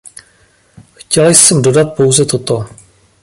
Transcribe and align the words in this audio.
Chtěla 0.93 1.29
jsem 1.29 1.61
dodat 1.61 1.95
pouze 1.95 2.25
toto. 2.25 2.65